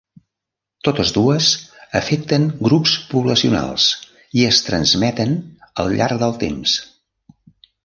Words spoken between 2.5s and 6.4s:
grups poblacionals i es transmeten al llarg del